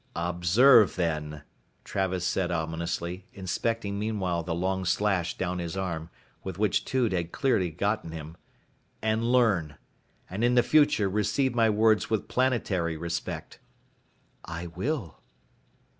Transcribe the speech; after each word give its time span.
"Observe 0.15 0.95
then," 0.95 1.43
Travis 1.83 2.25
said 2.25 2.49
ominously, 2.49 3.27
inspecting 3.33 3.99
meanwhile 3.99 4.41
the 4.41 4.55
long 4.55 4.83
slash 4.83 5.37
down 5.37 5.59
his 5.59 5.77
arm 5.77 6.09
with 6.43 6.57
which 6.57 6.85
Tude 6.85 7.11
had 7.11 7.29
nearly 7.43 7.69
gotten 7.69 8.09
him 8.11 8.35
"and 9.03 9.31
learn. 9.31 9.75
And 10.27 10.43
in 10.43 10.55
the 10.55 10.63
future 10.63 11.07
receive 11.07 11.53
my 11.53 11.69
words 11.69 12.09
with 12.09 12.27
planetary 12.27 12.97
respect." 12.97 13.59
"I 14.43 14.65
will." 14.65 15.19